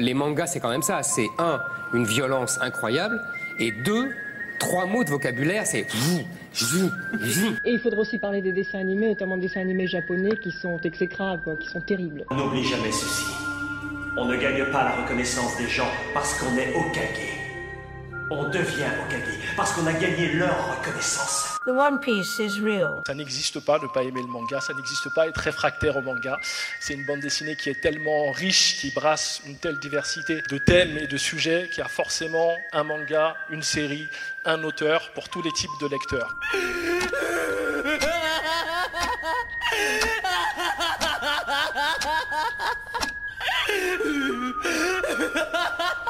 [0.00, 1.02] les mangas, c'est quand même ça.
[1.02, 1.60] C'est un,
[1.94, 3.20] une violence incroyable,
[3.58, 4.10] et deux,
[4.58, 5.86] trois mots de vocabulaire, c'est
[7.64, 10.78] Et il faudra aussi parler des dessins animés, notamment des dessins animés japonais qui sont
[10.82, 12.24] exécrables, quoi, qui sont terribles.
[12.30, 13.24] On n'oublie jamais ceci.
[14.16, 17.29] On ne gagne pas la reconnaissance des gens parce qu'on est Okage.
[18.32, 21.58] On devient Okage parce qu'on a gagné leur reconnaissance.
[21.66, 23.00] The One Piece is real.
[23.04, 26.38] Ça n'existe pas de pas aimer le manga, ça n'existe pas être réfractaire au manga.
[26.78, 30.96] C'est une bande dessinée qui est tellement riche, qui brasse une telle diversité de thèmes
[30.96, 34.06] et de sujets qu'il y a forcément un manga, une série,
[34.44, 36.36] un auteur pour tous les types de lecteurs.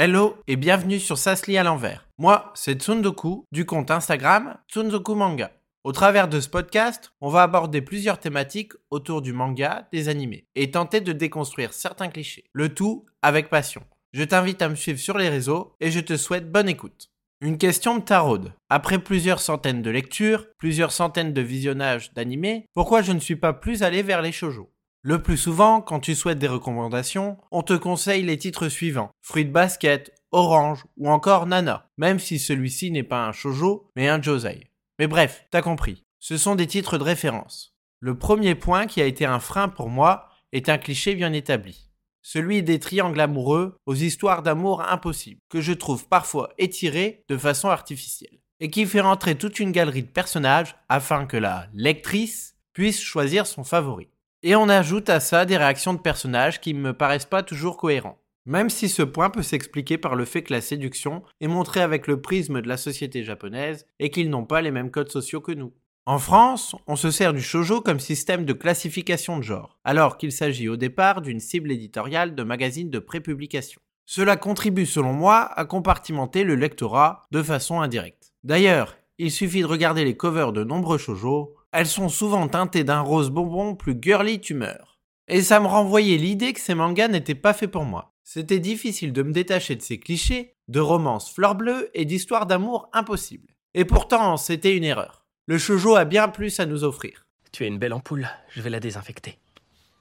[0.00, 2.06] Hello et bienvenue sur Sasli à l'envers.
[2.18, 5.50] Moi, c'est Tsundoku du compte Instagram Tsundoku Manga.
[5.82, 10.46] Au travers de ce podcast, on va aborder plusieurs thématiques autour du manga, des animés,
[10.54, 12.44] et tenter de déconstruire certains clichés.
[12.52, 13.82] Le tout avec passion.
[14.12, 17.10] Je t'invite à me suivre sur les réseaux et je te souhaite bonne écoute.
[17.40, 18.52] Une question me taraude.
[18.70, 23.52] Après plusieurs centaines de lectures, plusieurs centaines de visionnages d'animés, pourquoi je ne suis pas
[23.52, 24.70] plus allé vers les shoujo?
[25.02, 29.10] Le plus souvent, quand tu souhaites des recommandations, on te conseille les titres suivants.
[29.22, 34.08] Fruit de basket, Orange ou encore Nana, même si celui-ci n'est pas un shoujo, mais
[34.08, 34.66] un josei.
[34.98, 36.04] Mais bref, t'as compris.
[36.18, 37.76] Ce sont des titres de référence.
[38.00, 41.90] Le premier point qui a été un frein pour moi est un cliché bien établi.
[42.20, 47.68] Celui des triangles amoureux aux histoires d'amour impossibles, que je trouve parfois étirés de façon
[47.68, 53.00] artificielle, et qui fait rentrer toute une galerie de personnages afin que la lectrice puisse
[53.00, 54.08] choisir son favori.
[54.44, 57.76] Et on ajoute à ça des réactions de personnages qui ne me paraissent pas toujours
[57.76, 58.20] cohérents.
[58.46, 62.06] Même si ce point peut s'expliquer par le fait que la séduction est montrée avec
[62.06, 65.52] le prisme de la société japonaise et qu'ils n'ont pas les mêmes codes sociaux que
[65.52, 65.72] nous.
[66.06, 70.32] En France, on se sert du shoujo comme système de classification de genre, alors qu'il
[70.32, 73.80] s'agit au départ d'une cible éditoriale de magazines de prépublication.
[74.06, 78.32] Cela contribue selon moi à compartimenter le lectorat de façon indirecte.
[78.44, 83.00] D'ailleurs, il suffit de regarder les covers de nombreux shoujo elles sont souvent teintées d'un
[83.00, 84.98] rose bonbon plus girly tumeur.
[85.28, 88.14] Et ça me renvoyait l'idée que ces mangas n'étaient pas faits pour moi.
[88.24, 92.88] C'était difficile de me détacher de ces clichés, de romances fleurs bleues et d'histoires d'amour
[92.92, 93.54] impossibles.
[93.74, 95.26] Et pourtant, c'était une erreur.
[95.46, 97.26] Le shoujo a bien plus à nous offrir.
[97.52, 99.38] Tu es une belle ampoule, je vais la désinfecter.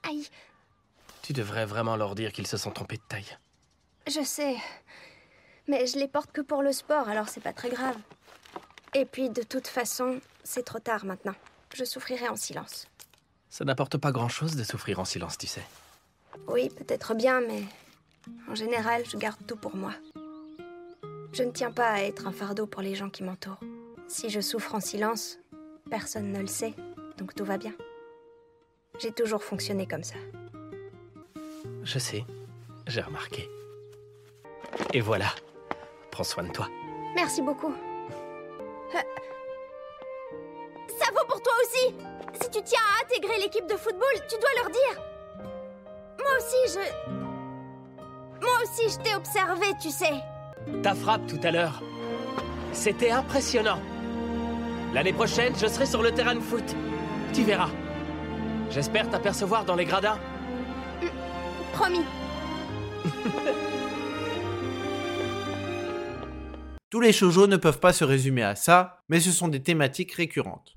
[0.04, 0.28] Aïe,
[1.22, 3.38] Tu devrais vraiment leur dire qu'ils se sont trompés de taille.
[4.08, 4.56] je sais.
[5.70, 7.98] Mais je les porte que pour le sport, alors c'est pas très grave.
[8.94, 11.36] Et puis, de toute façon, c'est trop tard maintenant.
[11.78, 12.88] Je souffrirai en silence.
[13.52, 15.62] Ça n'apporte pas grand-chose de souffrir en silence, tu sais.
[16.48, 17.62] Oui, peut-être bien, mais
[18.50, 19.94] en général, je garde tout pour moi.
[21.34, 23.60] Je ne tiens pas à être un fardeau pour les gens qui m'entourent.
[24.08, 25.38] Si je souffre en silence,
[25.88, 26.74] personne ne le sait,
[27.20, 27.74] donc tout va bien.
[29.00, 30.16] J'ai toujours fonctionné comme ça.
[31.84, 32.26] Je sais,
[32.88, 33.48] j'ai remarqué.
[34.96, 35.32] Et voilà,
[36.10, 36.70] prends soin de toi.
[37.14, 37.76] Merci beaucoup.
[38.96, 39.00] Euh,
[41.28, 41.96] pour toi aussi
[42.42, 45.02] Si tu tiens à intégrer l'équipe de football, tu dois leur dire
[46.20, 46.80] Moi aussi, je...
[48.42, 50.14] Moi aussi, je t'ai observé, tu sais.
[50.84, 51.82] Ta frappe tout à l'heure,
[52.72, 53.80] c'était impressionnant.
[54.94, 56.76] L'année prochaine, je serai sur le terrain de foot.
[57.34, 57.70] Tu verras.
[58.70, 60.20] J'espère t'apercevoir dans les gradins.
[61.74, 62.06] Promis.
[66.90, 70.14] Tous les shoujo ne peuvent pas se résumer à ça, mais ce sont des thématiques
[70.14, 70.77] récurrentes.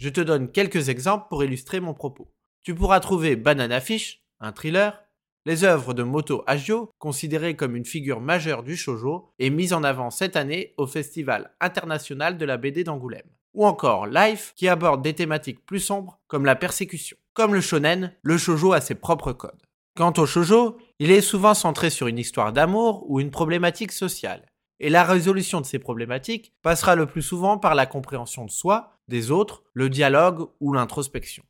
[0.00, 2.32] Je te donne quelques exemples pour illustrer mon propos.
[2.62, 4.98] Tu pourras trouver Banana Fish, un thriller,
[5.44, 9.84] les œuvres de Moto Hagio, considérées comme une figure majeure du shoujo et mise en
[9.84, 13.28] avant cette année au Festival international de la BD d'Angoulême.
[13.52, 17.18] Ou encore Life, qui aborde des thématiques plus sombres comme la persécution.
[17.34, 19.62] Comme le shonen, le shoujo a ses propres codes.
[19.98, 24.46] Quant au shoujo, il est souvent centré sur une histoire d'amour ou une problématique sociale.
[24.78, 28.99] Et la résolution de ces problématiques passera le plus souvent par la compréhension de soi,
[29.10, 31.42] des autres, le dialogue ou l'introspection.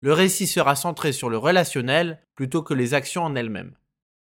[0.00, 3.74] Le récit sera centré sur le relationnel plutôt que les actions en elles-mêmes.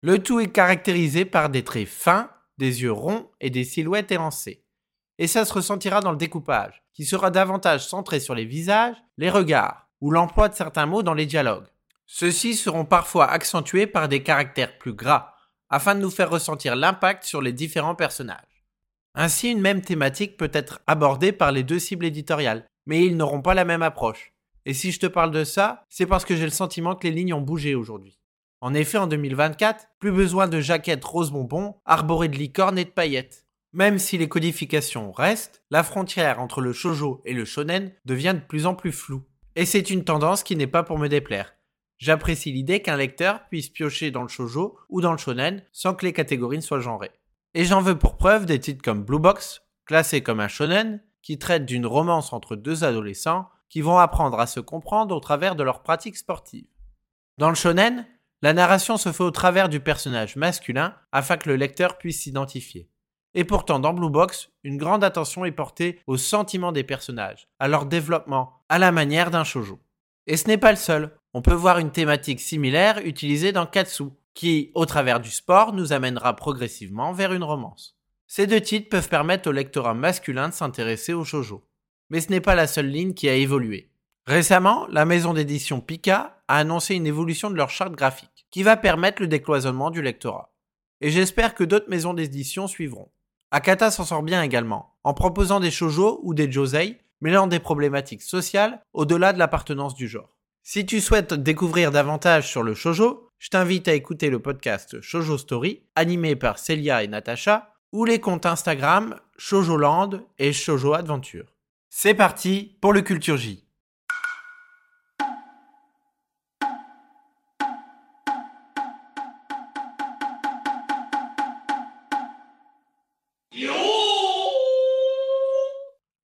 [0.02, 4.64] Le tout est caractérisé par des traits fins, des yeux ronds et des silhouettes élancées.
[5.20, 9.30] Et ça se ressentira dans le découpage, qui sera davantage centré sur les visages, les
[9.30, 11.68] regards, ou l'emploi de certains mots dans les dialogues.
[12.08, 15.34] Ceux-ci seront parfois accentués par des caractères plus gras,
[15.70, 18.64] afin de nous faire ressentir l'impact sur les différents personnages.
[19.14, 23.44] Ainsi, une même thématique peut être abordée par les deux cibles éditoriales, mais ils n'auront
[23.44, 24.34] pas la même approche.
[24.66, 27.14] Et si je te parle de ça, c'est parce que j'ai le sentiment que les
[27.14, 28.20] lignes ont bougé aujourd'hui.
[28.60, 32.90] En effet, en 2024, plus besoin de jaquettes rose bonbon arborées de licornes et de
[32.90, 33.46] paillettes.
[33.72, 38.46] Même si les codifications restent, la frontière entre le shoujo et le shonen devient de
[38.46, 39.24] plus en plus floue.
[39.56, 41.54] Et c'est une tendance qui n'est pas pour me déplaire.
[42.00, 46.06] J'apprécie l'idée qu'un lecteur puisse piocher dans le shoujo ou dans le shonen sans que
[46.06, 47.12] les catégories ne soient genrées.
[47.54, 51.38] Et j'en veux pour preuve des titres comme Blue Box, classé comme un shonen, qui
[51.38, 55.64] traite d'une romance entre deux adolescents qui vont apprendre à se comprendre au travers de
[55.64, 56.70] leurs pratiques sportives.
[57.38, 58.08] Dans le shonen,
[58.42, 62.90] la narration se fait au travers du personnage masculin afin que le lecteur puisse s'identifier.
[63.34, 67.68] Et pourtant, dans Blue Box, une grande attention est portée aux sentiments des personnages, à
[67.68, 69.82] leur développement, à la manière d'un shoujo.
[70.28, 71.12] Et ce n'est pas le seul.
[71.34, 75.92] On peut voir une thématique similaire utilisée dans Katsu, qui, au travers du sport, nous
[75.92, 77.97] amènera progressivement vers une romance.
[78.28, 81.64] Ces deux titres peuvent permettre au lectorat masculin de s'intéresser au shoujo.
[82.10, 83.90] Mais ce n'est pas la seule ligne qui a évolué.
[84.28, 88.76] Récemment, la maison d'édition Pika a annoncé une évolution de leur charte graphique, qui va
[88.76, 90.54] permettre le décloisonnement du lectorat.
[91.00, 93.10] Et j'espère que d'autres maisons d'édition suivront.
[93.52, 98.22] Akata s'en sort bien également, en proposant des shoujo ou des josei, mêlant des problématiques
[98.22, 100.38] sociales au-delà de l'appartenance du genre.
[100.64, 105.38] Si tu souhaites découvrir davantage sur le shoujo, je t'invite à écouter le podcast Shoujo
[105.38, 111.46] Story, animé par Celia et Natacha, ou les comptes Instagram Shoujoland et Shoujo Adventure.
[111.90, 113.64] C'est parti pour le Culture J.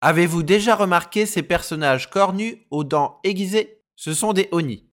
[0.05, 3.81] Avez-vous déjà remarqué ces personnages cornus aux dents aiguisées?
[3.95, 4.92] Ce sont des Oni.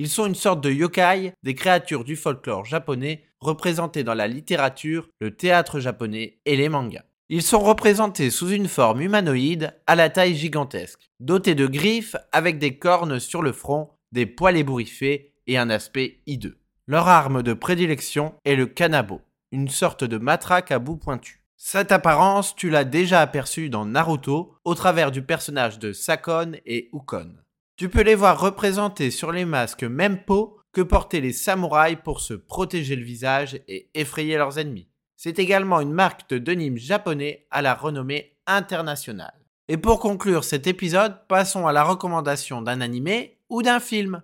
[0.00, 5.08] Ils sont une sorte de yokai, des créatures du folklore japonais représentées dans la littérature,
[5.20, 7.02] le théâtre japonais et les mangas.
[7.28, 12.60] Ils sont représentés sous une forme humanoïde à la taille gigantesque, dotés de griffes avec
[12.60, 16.58] des cornes sur le front, des poils ébouriffés et un aspect hideux.
[16.86, 19.20] Leur arme de prédilection est le kanabo,
[19.50, 21.42] une sorte de matraque à bout pointu.
[21.56, 26.88] Cette apparence, tu l'as déjà aperçue dans Naruto au travers du personnage de Sakon et
[26.92, 27.34] Ukon.
[27.78, 32.20] Tu peux les voir représentés sur les masques même peau que portaient les samouraïs pour
[32.20, 34.88] se protéger le visage et effrayer leurs ennemis.
[35.16, 39.38] C'est également une marque de denim japonais à la renommée internationale.
[39.68, 44.22] Et pour conclure cet épisode, passons à la recommandation d'un animé ou d'un film.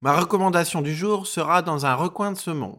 [0.00, 2.78] Ma recommandation du jour sera dans un recoin de ce monde.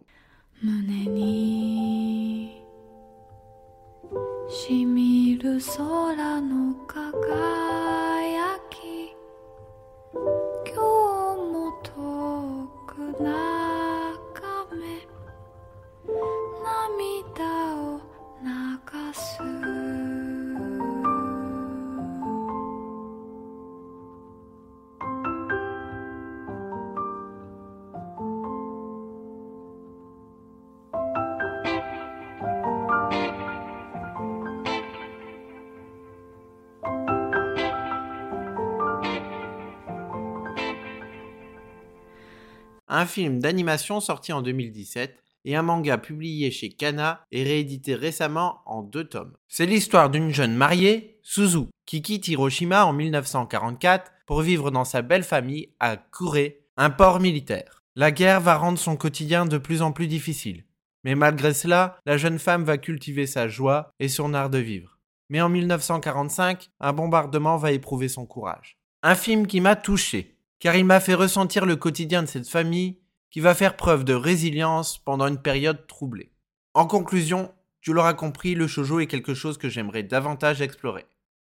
[42.89, 48.61] Un film d'animation sorti en 2017 et un manga publié chez Kana et réédité récemment
[48.65, 49.33] en deux tomes.
[49.47, 55.01] C'est l'histoire d'une jeune mariée, Suzu, qui quitte Hiroshima en 1944 pour vivre dans sa
[55.01, 57.83] belle famille à Kure, un port militaire.
[57.95, 60.65] La guerre va rendre son quotidien de plus en plus difficile.
[61.03, 64.97] Mais malgré cela, la jeune femme va cultiver sa joie et son art de vivre.
[65.29, 68.77] Mais en 1945, un bombardement va éprouver son courage.
[69.01, 72.99] Un film qui m'a touché, car il m'a fait ressentir le quotidien de cette famille
[73.31, 76.31] qui va faire preuve de résilience pendant une période troublée.
[76.73, 81.05] En conclusion, tu l'auras compris, le shoujo est quelque chose que j'aimerais davantage explorer.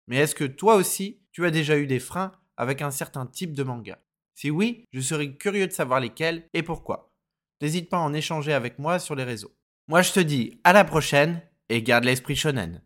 [0.08, 3.54] Mais est-ce que toi aussi, tu as déjà eu des freins avec un certain type
[3.54, 3.98] de manga?
[4.34, 7.12] Si oui, je serais curieux de savoir lesquels et pourquoi.
[7.60, 9.52] N'hésite pas à en échanger avec moi sur les réseaux.
[9.88, 12.82] Moi je te dis à la prochaine et garde l'esprit shonen.